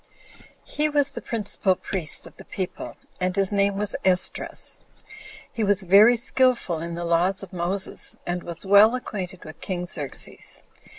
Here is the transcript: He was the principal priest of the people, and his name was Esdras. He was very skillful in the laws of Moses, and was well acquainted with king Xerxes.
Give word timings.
He 0.65 0.89
was 0.89 1.11
the 1.11 1.21
principal 1.21 1.75
priest 1.75 2.25
of 2.25 2.37
the 2.37 2.45
people, 2.45 2.95
and 3.19 3.35
his 3.35 3.51
name 3.51 3.77
was 3.77 3.95
Esdras. 4.03 4.81
He 5.53 5.63
was 5.63 5.83
very 5.83 6.17
skillful 6.17 6.79
in 6.79 6.95
the 6.95 7.05
laws 7.05 7.43
of 7.43 7.53
Moses, 7.53 8.17
and 8.25 8.41
was 8.41 8.65
well 8.65 8.95
acquainted 8.95 9.45
with 9.45 9.61
king 9.61 9.85
Xerxes. 9.85 10.63